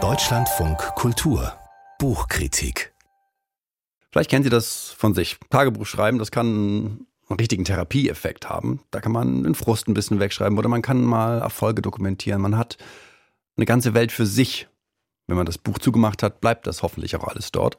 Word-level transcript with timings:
Deutschlandfunk 0.00 0.78
Kultur 0.94 1.52
Buchkritik 1.98 2.94
Vielleicht 4.12 4.30
kennen 4.30 4.44
Sie 4.44 4.50
das 4.50 4.90
von 4.96 5.14
sich. 5.14 5.36
Tagebuch 5.50 5.84
schreiben, 5.84 6.20
das 6.20 6.30
kann 6.30 7.08
einen 7.28 7.38
richtigen 7.40 7.64
Therapieeffekt 7.64 8.48
haben. 8.48 8.84
Da 8.92 9.00
kann 9.00 9.10
man 9.10 9.42
den 9.42 9.56
Frust 9.56 9.88
ein 9.88 9.94
bisschen 9.94 10.20
wegschreiben 10.20 10.56
oder 10.58 10.68
man 10.68 10.82
kann 10.82 11.02
mal 11.02 11.40
Erfolge 11.40 11.82
dokumentieren. 11.82 12.40
Man 12.40 12.56
hat 12.56 12.76
eine 13.56 13.66
ganze 13.66 13.94
Welt 13.94 14.12
für 14.12 14.26
sich. 14.26 14.68
Wenn 15.26 15.36
man 15.36 15.46
das 15.46 15.58
Buch 15.58 15.80
zugemacht 15.80 16.22
hat, 16.22 16.40
bleibt 16.40 16.68
das 16.68 16.84
hoffentlich 16.84 17.16
auch 17.16 17.24
alles 17.26 17.50
dort. 17.50 17.78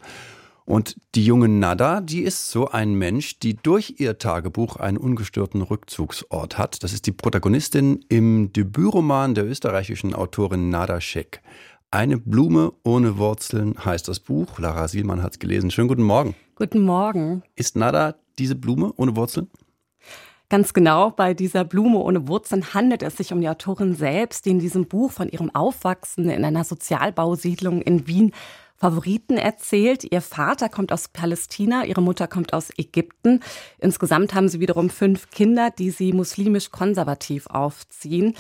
Und 0.70 0.98
die 1.16 1.26
junge 1.26 1.50
Nada, 1.50 2.00
die 2.00 2.22
ist 2.22 2.52
so 2.52 2.68
ein 2.68 2.94
Mensch, 2.94 3.40
die 3.40 3.56
durch 3.56 3.96
ihr 3.98 4.20
Tagebuch 4.20 4.76
einen 4.76 4.98
ungestörten 4.98 5.64
Rückzugsort 5.64 6.60
hat. 6.60 6.84
Das 6.84 6.94
ist 6.94 7.08
die 7.08 7.12
Protagonistin 7.12 8.06
im 8.08 8.54
Debütroman 8.54 9.34
der 9.34 9.48
österreichischen 9.48 10.14
Autorin 10.14 10.70
Nada 10.70 11.02
Scheck. 11.02 11.42
Eine 11.90 12.20
Blume 12.20 12.72
ohne 12.84 13.18
Wurzeln 13.18 13.84
heißt 13.84 14.08
das 14.08 14.20
Buch. 14.20 14.60
Lara 14.60 14.88
Sielmann 14.88 15.24
hat 15.24 15.32
es 15.32 15.40
gelesen. 15.40 15.72
Schönen 15.72 15.88
guten 15.88 16.04
Morgen. 16.04 16.36
Guten 16.54 16.82
Morgen. 16.82 17.42
Ist 17.56 17.76
Nada 17.76 18.14
diese 18.38 18.54
Blume 18.54 18.94
ohne 18.96 19.16
Wurzeln? 19.16 19.50
Ganz 20.50 20.74
genau, 20.74 21.10
bei 21.10 21.34
dieser 21.34 21.64
Blume 21.64 21.98
ohne 21.98 22.28
Wurzeln 22.28 22.76
handelt 22.76 23.02
es 23.02 23.18
sich 23.18 23.34
um 23.34 23.42
die 23.42 23.50
Autorin 23.50 23.96
selbst, 23.96 24.46
die 24.46 24.52
in 24.52 24.60
diesem 24.60 24.86
Buch 24.86 25.12
von 25.12 25.30
ihrem 25.30 25.50
Aufwachsen 25.56 26.30
in 26.30 26.46
einer 26.46 26.64
Sozialbausiedlung 26.64 27.82
in 27.82 28.06
Wien 28.06 28.34
Favoriten 28.80 29.38
erzählt. 29.38 30.06
Ihr 30.10 30.22
Vater 30.22 30.70
kommt 30.70 30.92
aus 30.92 31.10
Palästina, 31.10 31.86
ihre 31.86 32.02
Mutter 32.02 32.28
kommt 32.28 32.54
aus 32.54 32.70
Ägypten. 32.78 33.42
Insgesamt 33.78 34.34
haben 34.34 34.48
sie 34.48 34.60
wiederum 34.60 34.90
fünf 34.90 35.30
Kinder, 35.30 35.70
die 35.70 35.90
sie 35.90 36.14
muslimisch 36.14 36.72
konservativ 36.72 37.48
aufziehen. 37.48 38.36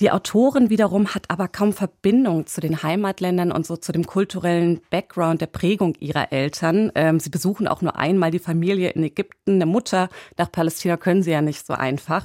Die 0.00 0.10
Autorin 0.10 0.70
wiederum 0.70 1.14
hat 1.14 1.28
aber 1.28 1.46
kaum 1.46 1.74
Verbindung 1.74 2.46
zu 2.46 2.62
den 2.62 2.82
Heimatländern 2.82 3.52
und 3.52 3.66
so 3.66 3.76
zu 3.76 3.92
dem 3.92 4.06
kulturellen 4.06 4.80
Background 4.88 5.42
der 5.42 5.46
Prägung 5.46 5.94
ihrer 5.96 6.32
Eltern. 6.32 6.90
Ähm, 6.94 7.20
sie 7.20 7.28
besuchen 7.28 7.68
auch 7.68 7.82
nur 7.82 7.96
einmal 7.96 8.30
die 8.30 8.38
Familie 8.38 8.90
in 8.90 9.04
Ägypten. 9.04 9.56
Eine 9.56 9.66
Mutter 9.66 10.08
nach 10.38 10.50
Palästina 10.50 10.96
können 10.96 11.22
sie 11.22 11.32
ja 11.32 11.42
nicht 11.42 11.66
so 11.66 11.74
einfach. 11.74 12.24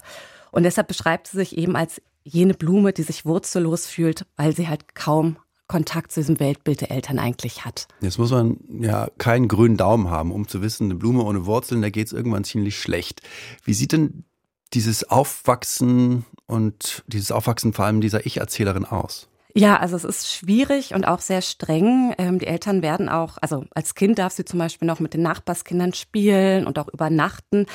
Und 0.51 0.63
deshalb 0.63 0.87
beschreibt 0.87 1.27
sie 1.27 1.37
sich 1.37 1.57
eben 1.57 1.75
als 1.75 2.01
jene 2.23 2.53
Blume, 2.53 2.93
die 2.93 3.03
sich 3.03 3.25
wurzellos 3.25 3.87
fühlt, 3.87 4.25
weil 4.37 4.55
sie 4.55 4.69
halt 4.69 4.95
kaum 4.95 5.35
Kontakt 5.67 6.11
zu 6.11 6.19
diesem 6.19 6.39
Weltbild 6.39 6.81
der 6.81 6.91
Eltern 6.91 7.19
eigentlich 7.19 7.65
hat. 7.65 7.87
Jetzt 8.01 8.19
muss 8.19 8.31
man 8.31 8.57
ja 8.79 9.07
keinen 9.17 9.47
grünen 9.47 9.77
Daumen 9.77 10.09
haben, 10.09 10.31
um 10.31 10.47
zu 10.47 10.61
wissen, 10.61 10.85
eine 10.85 10.95
Blume 10.95 11.23
ohne 11.23 11.45
Wurzeln, 11.45 11.81
da 11.81 11.89
geht 11.89 12.07
es 12.07 12.13
irgendwann 12.13 12.43
ziemlich 12.43 12.79
schlecht. 12.79 13.21
Wie 13.63 13.73
sieht 13.73 13.91
denn 13.91 14.25
dieses 14.73 15.09
Aufwachsen 15.09 16.25
und 16.45 17.03
dieses 17.07 17.31
Aufwachsen 17.31 17.73
vor 17.73 17.85
allem 17.85 18.01
dieser 18.01 18.25
Ich-Erzählerin 18.25 18.85
aus? 18.85 19.29
Ja, 19.57 19.77
also 19.77 19.95
es 19.95 20.03
ist 20.03 20.29
schwierig 20.29 20.93
und 20.93 21.05
auch 21.05 21.21
sehr 21.21 21.41
streng. 21.41 22.13
Ähm, 22.17 22.39
die 22.39 22.47
Eltern 22.47 22.81
werden 22.81 23.07
auch, 23.07 23.37
also 23.39 23.63
als 23.73 23.95
Kind 23.95 24.19
darf 24.19 24.33
sie 24.33 24.43
zum 24.43 24.59
Beispiel 24.59 24.85
noch 24.85 24.99
mit 24.99 25.13
den 25.13 25.21
Nachbarskindern 25.21 25.93
spielen 25.93 26.67
und 26.67 26.77
auch 26.77 26.89
übernachten. 26.89 27.65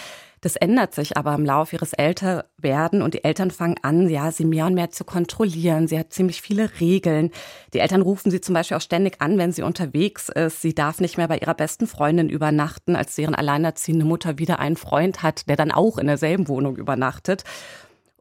Das 0.42 0.56
ändert 0.56 0.94
sich 0.94 1.16
aber 1.16 1.34
im 1.34 1.44
Laufe 1.44 1.77
ihres 1.77 1.92
Älterwerden 1.92 3.02
und 3.02 3.12
die 3.14 3.24
Eltern 3.24 3.50
fangen 3.50 3.77
an, 3.83 4.08
ja, 4.08 4.33
sie 4.33 4.46
mehr 4.46 4.66
und 4.66 4.74
mehr 4.74 4.91
zu 4.91 5.05
kontrollieren. 5.05 5.86
Sie 5.86 5.98
hat 5.98 6.12
ziemlich 6.12 6.41
viele 6.41 6.70
Regeln. 6.80 7.30
Die 7.74 7.80
Eltern 7.80 8.00
rufen 8.00 8.30
sie 8.30 8.41
zum 8.41 8.55
Beispiel 8.55 8.78
auch 8.78 8.83
ständig 8.83 9.20
an, 9.20 9.36
wenn 9.36 9.52
sie 9.52 9.62
unterwegs 9.62 10.30
ist. 10.30 10.62
Sie 10.62 10.74
darf 10.74 11.00
nicht 11.00 11.18
mehr 11.18 11.28
bei 11.28 11.38
ihrer 11.38 11.55
besten 11.55 11.86
Freundin 11.86 12.30
übernachten, 12.30 12.96
als 12.96 13.16
deren 13.16 13.34
alleinerziehende 13.34 14.06
Mutter 14.06 14.38
wieder 14.38 14.61
einen 14.61 14.77
Freund 14.77 15.22
hat, 15.22 15.48
der 15.48 15.56
dann 15.56 15.72
auch 15.72 15.98
in 15.98 16.06
derselben 16.06 16.48
Wohnung 16.48 16.77
übernachtet. 16.77 17.44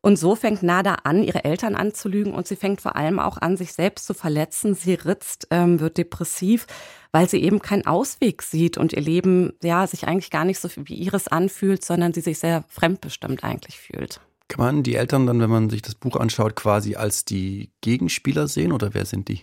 Und 0.02 0.18
so 0.18 0.36
fängt 0.36 0.64
Nada 0.64 0.96
an, 1.04 1.24
ihre 1.24 1.44
Eltern 1.44 1.76
anzulügen 1.76 2.34
und 2.34 2.48
sie 2.48 2.56
fängt 2.56 2.82
vor 2.82 2.96
allem 2.96 3.20
auch 3.20 3.38
an, 3.38 3.58
sich 3.58 3.74
selbst 3.74 4.06
zu 4.06 4.14
verletzen. 4.14 4.74
Sie 4.74 4.94
ritzt, 4.94 5.48
ähm, 5.52 5.80
wird 5.80 5.98
depressiv, 5.98 6.68
weil 7.12 7.28
sie 7.30 7.42
eben 7.42 7.62
keinen 7.62 7.86
Ausweg 7.86 8.42
sieht 8.42 8.78
und 8.78 8.94
ihr 8.94 9.02
Leben 9.02 9.54
ja 9.62 9.86
sich 9.88 10.08
eigentlich 10.08 10.32
gar 10.32 10.46
nicht 10.46 10.60
so 10.60 10.70
wie 10.76 10.96
ihres 10.96 11.28
anfühlt, 11.28 11.84
sondern 11.84 12.14
sie 12.14 12.22
sich 12.22 12.40
sehr 12.40 12.64
fremdbestimmt 12.70 13.44
eigentlich 13.44 13.80
fühlt. 13.80 14.22
Kann 14.48 14.66
man 14.66 14.84
die 14.84 14.96
Eltern 14.96 15.28
dann, 15.28 15.40
wenn 15.40 15.50
man 15.50 15.70
sich 15.70 15.82
das 15.82 15.96
Buch 15.96 16.16
anschaut, 16.16 16.56
quasi 16.56 16.96
als 16.96 17.24
die 17.24 17.70
Gegenspieler 17.82 18.48
sehen 18.48 18.72
oder 18.72 18.94
wer 18.94 19.06
sind 19.06 19.28
die? 19.28 19.42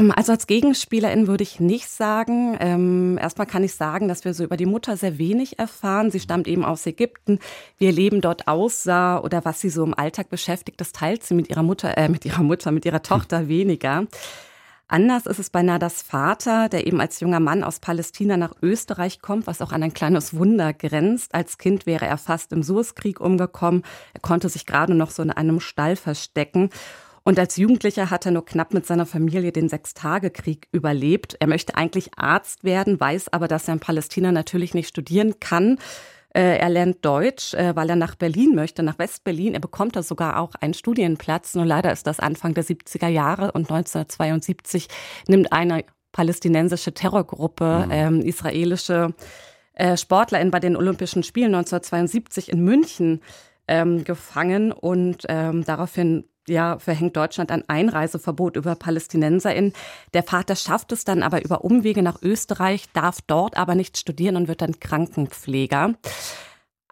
Ähm, 0.00 0.12
also 0.16 0.32
als 0.32 0.46
Gegenspielerin 0.46 1.26
würde 1.26 1.42
ich 1.42 1.60
nicht 1.60 1.88
sagen. 1.88 2.56
Ähm, 2.60 3.18
erstmal 3.20 3.46
kann 3.46 3.62
ich 3.62 3.74
sagen, 3.74 4.08
dass 4.08 4.24
wir 4.24 4.34
so 4.34 4.42
über 4.44 4.56
die 4.56 4.66
Mutter 4.66 4.96
sehr 4.96 5.18
wenig 5.18 5.58
erfahren. 5.58 6.10
Sie 6.10 6.20
stammt 6.20 6.48
eben 6.48 6.64
aus 6.64 6.86
Ägypten. 6.86 7.38
Wie 7.78 7.86
ihr 7.86 7.92
Leben 7.92 8.20
dort 8.20 8.48
aussah 8.48 9.18
oder 9.20 9.44
was 9.44 9.60
sie 9.60 9.70
so 9.70 9.84
im 9.84 9.94
Alltag 9.94 10.30
beschäftigt, 10.30 10.80
das 10.80 10.92
teilt 10.92 11.22
sie 11.22 11.34
mit 11.34 11.50
ihrer 11.50 11.62
Mutter, 11.62 11.96
äh, 11.96 12.08
mit 12.08 12.24
ihrer 12.24 12.42
Mutter, 12.42 12.72
mit 12.72 12.84
ihrer 12.84 13.02
Tochter 13.02 13.48
weniger. 13.48 14.06
Anders 14.88 15.26
ist 15.26 15.38
es 15.38 15.50
bei 15.50 15.62
Nadas 15.62 16.02
Vater, 16.02 16.68
der 16.68 16.84
eben 16.84 17.00
als 17.00 17.20
junger 17.20 17.38
Mann 17.38 17.62
aus 17.62 17.78
Palästina 17.78 18.36
nach 18.36 18.54
Österreich 18.60 19.22
kommt, 19.22 19.46
was 19.46 19.62
auch 19.62 19.70
an 19.70 19.84
ein 19.84 19.94
kleines 19.94 20.34
Wunder 20.34 20.72
grenzt. 20.72 21.32
Als 21.32 21.58
Kind 21.58 21.86
wäre 21.86 22.06
er 22.06 22.18
fast 22.18 22.52
im 22.52 22.64
Suezkrieg 22.64 23.20
umgekommen. 23.20 23.84
Er 24.14 24.20
konnte 24.20 24.48
sich 24.48 24.66
gerade 24.66 24.96
noch 24.96 25.12
so 25.12 25.22
in 25.22 25.30
einem 25.30 25.60
Stall 25.60 25.94
verstecken. 25.94 26.70
Und 27.24 27.38
als 27.38 27.56
Jugendlicher 27.56 28.10
hat 28.10 28.26
er 28.26 28.32
nur 28.32 28.44
knapp 28.44 28.72
mit 28.72 28.86
seiner 28.86 29.06
Familie 29.06 29.52
den 29.52 29.68
Sechstagekrieg 29.68 30.68
überlebt. 30.72 31.36
Er 31.38 31.46
möchte 31.46 31.76
eigentlich 31.76 32.10
Arzt 32.16 32.64
werden, 32.64 32.98
weiß 32.98 33.32
aber, 33.32 33.48
dass 33.48 33.68
er 33.68 33.74
in 33.74 33.80
Palästina 33.80 34.32
natürlich 34.32 34.74
nicht 34.74 34.88
studieren 34.88 35.38
kann. 35.40 35.78
Äh, 36.32 36.58
er 36.58 36.68
lernt 36.68 37.04
Deutsch, 37.04 37.54
äh, 37.54 37.74
weil 37.74 37.90
er 37.90 37.96
nach 37.96 38.14
Berlin 38.14 38.54
möchte, 38.54 38.82
nach 38.82 38.98
Westberlin. 38.98 39.54
Er 39.54 39.60
bekommt 39.60 39.96
da 39.96 40.02
sogar 40.02 40.38
auch 40.38 40.54
einen 40.54 40.74
Studienplatz. 40.74 41.54
Nur 41.54 41.66
leider 41.66 41.92
ist 41.92 42.06
das 42.06 42.20
Anfang 42.20 42.54
der 42.54 42.64
70er 42.64 43.08
Jahre 43.08 43.52
und 43.52 43.70
1972 43.70 44.88
nimmt 45.26 45.52
eine 45.52 45.84
palästinensische 46.12 46.94
Terrorgruppe, 46.94 47.84
mhm. 47.86 47.92
ähm, 47.92 48.20
israelische 48.20 49.14
äh, 49.74 49.96
SportlerInnen 49.96 50.50
bei 50.50 50.60
den 50.60 50.76
Olympischen 50.76 51.22
Spielen 51.22 51.54
1972 51.54 52.50
in 52.50 52.62
München 52.64 53.20
ähm, 53.66 54.04
gefangen 54.04 54.72
und 54.72 55.24
ähm, 55.28 55.64
daraufhin 55.64 56.24
ja, 56.48 56.78
verhängt 56.78 57.16
Deutschland 57.16 57.50
ein 57.50 57.68
Einreiseverbot 57.68 58.56
über 58.56 58.74
PalästinenserInnen. 58.74 59.72
Der 60.14 60.22
Vater 60.22 60.56
schafft 60.56 60.92
es 60.92 61.04
dann 61.04 61.22
aber 61.22 61.44
über 61.44 61.64
Umwege 61.64 62.02
nach 62.02 62.22
Österreich, 62.22 62.86
darf 62.92 63.20
dort 63.26 63.56
aber 63.56 63.74
nicht 63.74 63.98
studieren 63.98 64.36
und 64.36 64.48
wird 64.48 64.62
dann 64.62 64.80
Krankenpfleger. 64.80 65.94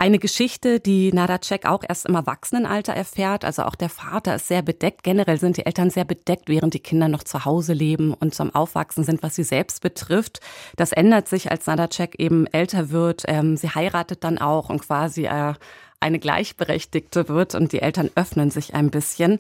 Eine 0.01 0.21
Geschichte, 0.21 0.79
die 0.79 1.13
Nadacek 1.13 1.67
auch 1.67 1.83
erst 1.87 2.07
im 2.07 2.15
Erwachsenenalter 2.15 2.93
erfährt. 2.93 3.45
Also 3.45 3.65
auch 3.65 3.75
der 3.75 3.89
Vater 3.89 4.37
ist 4.37 4.47
sehr 4.47 4.63
bedeckt. 4.63 5.03
Generell 5.03 5.41
sind 5.41 5.57
die 5.57 5.67
Eltern 5.67 5.91
sehr 5.91 6.05
bedeckt, 6.05 6.49
während 6.49 6.75
die 6.75 6.79
Kinder 6.79 7.09
noch 7.09 7.25
zu 7.25 7.45
Hause 7.45 7.73
leben 7.73 8.15
und 8.15 8.33
zum 8.33 8.55
Aufwachsen 8.55 9.03
sind, 9.03 9.25
was 9.25 9.35
sie 9.35 9.43
selbst 9.43 9.83
betrifft. 9.83 10.39
Das 10.77 10.93
ändert 10.93 11.27
sich, 11.27 11.51
als 11.51 11.67
Nadacek 11.67 12.15
eben 12.21 12.47
älter 12.47 12.91
wird. 12.91 13.25
Ähm, 13.27 13.57
sie 13.57 13.71
heiratet 13.71 14.23
dann 14.23 14.39
auch 14.39 14.69
und 14.69 14.83
quasi 14.83 15.27
äh, 15.27 15.55
eine 16.01 16.19
Gleichberechtigte 16.19 17.29
wird 17.29 17.55
und 17.55 17.73
die 17.73 17.81
Eltern 17.81 18.11
öffnen 18.15 18.51
sich 18.51 18.75
ein 18.75 18.91
bisschen. 18.91 19.39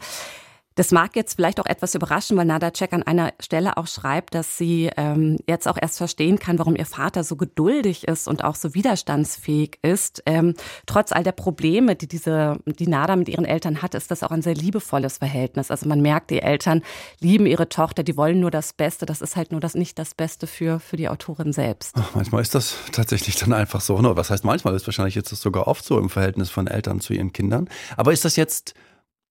Das 0.78 0.92
mag 0.92 1.16
jetzt 1.16 1.34
vielleicht 1.34 1.58
auch 1.58 1.66
etwas 1.66 1.96
überraschen, 1.96 2.36
weil 2.36 2.44
Nada 2.44 2.72
Cech 2.72 2.92
an 2.92 3.02
einer 3.02 3.32
Stelle 3.40 3.76
auch 3.76 3.88
schreibt, 3.88 4.36
dass 4.36 4.56
sie 4.56 4.88
ähm, 4.96 5.36
jetzt 5.48 5.66
auch 5.66 5.76
erst 5.76 5.98
verstehen 5.98 6.38
kann, 6.38 6.60
warum 6.60 6.76
ihr 6.76 6.86
Vater 6.86 7.24
so 7.24 7.34
geduldig 7.34 8.06
ist 8.06 8.28
und 8.28 8.44
auch 8.44 8.54
so 8.54 8.74
widerstandsfähig 8.76 9.80
ist. 9.82 10.22
Ähm, 10.24 10.54
trotz 10.86 11.10
all 11.10 11.24
der 11.24 11.32
Probleme, 11.32 11.96
die 11.96 12.06
diese, 12.06 12.60
die 12.64 12.86
Nada 12.86 13.16
mit 13.16 13.28
ihren 13.28 13.44
Eltern 13.44 13.82
hat, 13.82 13.96
ist 13.96 14.12
das 14.12 14.22
auch 14.22 14.30
ein 14.30 14.40
sehr 14.40 14.54
liebevolles 14.54 15.18
Verhältnis. 15.18 15.72
Also 15.72 15.88
man 15.88 16.00
merkt, 16.00 16.30
die 16.30 16.42
Eltern 16.42 16.82
lieben 17.18 17.46
ihre 17.46 17.68
Tochter, 17.68 18.04
die 18.04 18.16
wollen 18.16 18.38
nur 18.38 18.52
das 18.52 18.72
Beste. 18.72 19.04
Das 19.04 19.20
ist 19.20 19.34
halt 19.34 19.50
nur 19.50 19.60
das 19.60 19.74
nicht 19.74 19.98
das 19.98 20.14
Beste 20.14 20.46
für, 20.46 20.78
für 20.78 20.96
die 20.96 21.08
Autorin 21.08 21.52
selbst. 21.52 21.96
Ach, 21.98 22.14
manchmal 22.14 22.42
ist 22.42 22.54
das 22.54 22.76
tatsächlich 22.92 23.34
dann 23.34 23.52
einfach 23.52 23.80
so. 23.80 24.00
Ne? 24.00 24.14
Was 24.14 24.30
heißt 24.30 24.44
manchmal? 24.44 24.76
Ist 24.76 24.86
wahrscheinlich 24.86 25.16
jetzt 25.16 25.30
sogar 25.30 25.66
oft 25.66 25.84
so 25.84 25.98
im 25.98 26.08
Verhältnis 26.08 26.50
von 26.50 26.68
Eltern 26.68 27.00
zu 27.00 27.14
ihren 27.14 27.32
Kindern. 27.32 27.68
Aber 27.96 28.12
ist 28.12 28.24
das 28.24 28.36
jetzt, 28.36 28.74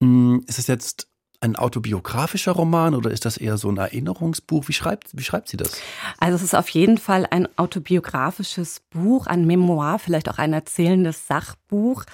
mh, 0.01 0.07
hm, 0.07 0.43
ist 0.45 0.57
das 0.57 0.67
jetzt 0.67 1.07
ein 1.39 1.55
autobiografischer 1.55 2.51
Roman 2.51 2.95
oder 2.95 3.11
ist 3.11 3.25
das 3.25 3.37
eher 3.37 3.57
so 3.57 3.69
ein 3.69 3.77
Erinnerungsbuch? 3.77 4.67
Wie 4.67 4.73
schreibt, 4.73 5.09
wie 5.13 5.23
schreibt 5.23 5.49
sie 5.49 5.57
das? 5.57 5.79
Also 6.17 6.35
es 6.35 6.43
ist 6.43 6.55
auf 6.55 6.69
jeden 6.69 6.97
Fall 6.97 7.27
ein 7.29 7.47
autobiografisches 7.57 8.81
Buch, 8.89 9.27
ein 9.27 9.45
Memoir, 9.45 9.99
vielleicht 9.99 10.29
auch 10.29 10.39
ein 10.39 10.53
erzählendes 10.53 11.27
Sachbuch. 11.27 12.05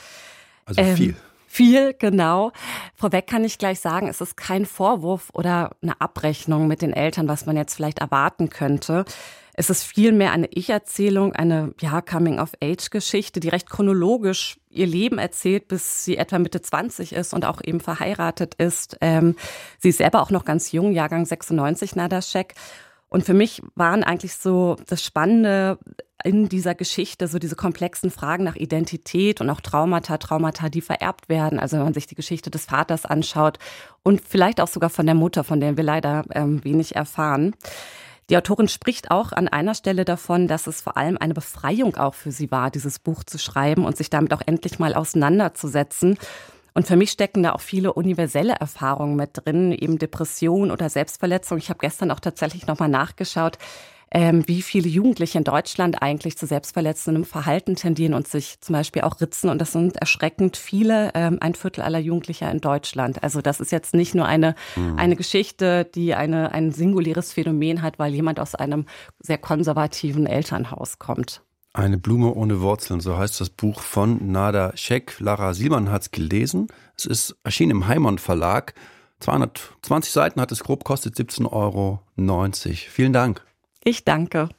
Also 0.65 0.81
ähm, 0.81 1.15
viel. 1.53 1.93
Genau. 1.93 2.51
Vorweg 2.95 3.27
kann 3.27 3.43
ich 3.43 3.57
gleich 3.57 3.79
sagen, 3.79 4.07
es 4.07 4.21
ist 4.21 4.35
kein 4.35 4.65
Vorwurf 4.65 5.29
oder 5.33 5.71
eine 5.81 5.99
Abrechnung 6.01 6.67
mit 6.67 6.81
den 6.81 6.93
Eltern, 6.93 7.27
was 7.27 7.45
man 7.45 7.55
jetzt 7.55 7.75
vielleicht 7.75 7.99
erwarten 7.99 8.49
könnte. 8.49 9.05
Es 9.55 9.69
ist 9.69 9.83
vielmehr 9.83 10.31
eine 10.31 10.47
Ich-Erzählung, 10.47 11.33
eine 11.33 11.75
ja, 11.79 12.01
Coming-of-Age-Geschichte, 12.01 13.39
die 13.39 13.49
recht 13.49 13.69
chronologisch 13.69 14.59
ihr 14.71 14.87
Leben 14.87 15.19
erzählt, 15.19 15.67
bis 15.67 16.03
sie 16.03 16.17
etwa 16.17 16.39
Mitte 16.39 16.63
20 16.63 17.13
ist 17.13 17.35
und 17.35 17.45
auch 17.45 17.61
eben 17.63 17.79
verheiratet 17.79 18.55
ist. 18.55 18.97
Ähm, 18.99 19.35
sie 19.77 19.89
ist 19.89 19.99
selber 19.99 20.23
auch 20.23 20.31
noch 20.31 20.45
ganz 20.45 20.71
jung, 20.71 20.91
Jahrgang 20.91 21.25
96, 21.27 21.95
Nadaschek. 21.95 22.55
Und 23.09 23.25
für 23.25 23.35
mich 23.35 23.61
waren 23.75 24.03
eigentlich 24.03 24.33
so 24.33 24.75
das 24.87 25.03
Spannende 25.03 25.77
in 26.23 26.49
dieser 26.49 26.75
Geschichte 26.75 27.27
so 27.27 27.39
diese 27.39 27.55
komplexen 27.55 28.11
Fragen 28.11 28.43
nach 28.43 28.55
Identität 28.55 29.41
und 29.41 29.49
auch 29.49 29.61
Traumata, 29.61 30.17
Traumata, 30.17 30.69
die 30.69 30.81
vererbt 30.81 31.29
werden. 31.29 31.59
Also 31.59 31.77
wenn 31.77 31.83
man 31.83 31.93
sich 31.93 32.07
die 32.07 32.15
Geschichte 32.15 32.49
des 32.49 32.65
Vaters 32.65 33.05
anschaut 33.05 33.59
und 34.03 34.21
vielleicht 34.21 34.61
auch 34.61 34.67
sogar 34.67 34.89
von 34.89 35.05
der 35.05 35.15
Mutter, 35.15 35.43
von 35.43 35.59
der 35.59 35.77
wir 35.77 35.83
leider 35.83 36.23
ähm, 36.31 36.63
wenig 36.63 36.95
erfahren. 36.95 37.55
Die 38.29 38.37
Autorin 38.37 38.69
spricht 38.69 39.11
auch 39.11 39.33
an 39.33 39.49
einer 39.49 39.75
Stelle 39.75 40.05
davon, 40.05 40.47
dass 40.47 40.67
es 40.67 40.81
vor 40.81 40.95
allem 40.95 41.17
eine 41.17 41.33
Befreiung 41.33 41.97
auch 41.97 42.13
für 42.13 42.31
sie 42.31 42.49
war, 42.51 42.71
dieses 42.71 42.99
Buch 42.99 43.23
zu 43.23 43.37
schreiben 43.37 43.85
und 43.85 43.97
sich 43.97 44.09
damit 44.09 44.33
auch 44.33 44.41
endlich 44.45 44.79
mal 44.79 44.93
auseinanderzusetzen. 44.93 46.17
Und 46.73 46.87
für 46.87 46.95
mich 46.95 47.11
stecken 47.11 47.43
da 47.43 47.51
auch 47.51 47.61
viele 47.61 47.93
universelle 47.93 48.53
Erfahrungen 48.53 49.15
mit 49.15 49.31
drin, 49.33 49.71
eben 49.71 49.99
Depression 49.99 50.71
oder 50.71 50.89
Selbstverletzung. 50.89 51.57
Ich 51.57 51.69
habe 51.69 51.79
gestern 51.79 52.11
auch 52.11 52.19
tatsächlich 52.19 52.65
nochmal 52.65 52.89
nachgeschaut 52.89 53.57
ähm, 54.13 54.47
wie 54.47 54.61
viele 54.61 54.87
Jugendliche 54.87 55.39
in 55.39 55.43
Deutschland 55.43 56.01
eigentlich 56.01 56.37
zu 56.37 56.45
selbstverletzendem 56.45 57.25
Verhalten 57.25 57.75
tendieren 57.75 58.13
und 58.13 58.27
sich 58.27 58.61
zum 58.61 58.73
Beispiel 58.73 59.01
auch 59.01 59.19
ritzen. 59.19 59.49
Und 59.49 59.59
das 59.59 59.71
sind 59.71 59.97
erschreckend 59.97 60.55
viele, 60.55 61.11
ähm, 61.15 61.39
ein 61.41 61.55
Viertel 61.55 61.81
aller 61.81 61.99
Jugendlicher 61.99 62.49
in 62.51 62.61
Deutschland. 62.61 63.23
Also 63.23 63.41
das 63.41 63.59
ist 63.59 63.71
jetzt 63.71 63.95
nicht 63.95 64.13
nur 64.13 64.25
eine, 64.25 64.55
mhm. 64.75 64.97
eine 64.97 65.15
Geschichte, 65.15 65.85
die 65.95 66.13
eine, 66.13 66.53
ein 66.53 66.71
singuläres 66.71 67.33
Phänomen 67.33 67.81
hat, 67.81 67.97
weil 67.97 68.13
jemand 68.13 68.39
aus 68.39 68.53
einem 68.53 68.85
sehr 69.19 69.39
konservativen 69.39 70.27
Elternhaus 70.27 70.99
kommt. 70.99 71.41
Eine 71.73 71.97
Blume 71.97 72.35
ohne 72.35 72.61
Wurzeln, 72.61 72.99
so 72.99 73.17
heißt 73.17 73.41
das 73.41 73.49
Buch 73.49 73.81
von 73.81 74.31
Nada 74.31 74.73
Scheck. 74.75 75.19
Lara 75.19 75.55
Sielmann 75.55 75.89
hat 75.89 76.03
es 76.03 76.11
gelesen. 76.11 76.67
Es 76.95 77.07
ist 77.07 77.35
erschienen 77.43 77.71
im 77.71 77.87
Heimon 77.87 78.19
Verlag. 78.19 78.75
220 79.21 80.11
Seiten 80.11 80.39
hat 80.39 80.51
es 80.51 80.63
grob, 80.63 80.83
kostet 80.83 81.15
17,90 81.15 81.51
Euro. 81.51 81.99
Vielen 82.91 83.13
Dank. 83.13 83.43
Ich 83.85 84.05
danke. 84.05 84.49